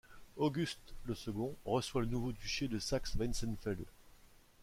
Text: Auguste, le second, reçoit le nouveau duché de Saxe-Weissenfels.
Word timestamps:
Auguste, 0.35 0.95
le 1.05 1.13
second, 1.13 1.55
reçoit 1.63 2.01
le 2.01 2.07
nouveau 2.07 2.31
duché 2.31 2.67
de 2.67 2.79
Saxe-Weissenfels. 2.79 3.85